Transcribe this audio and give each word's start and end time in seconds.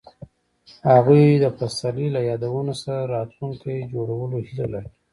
هغوی 0.91 1.23
د 1.43 1.45
پسرلی 1.57 2.07
له 2.15 2.21
یادونو 2.29 2.73
سره 2.83 3.01
راتلونکی 3.15 3.77
جوړولو 3.93 4.37
هیله 4.47 4.67
لرله. 4.73 4.89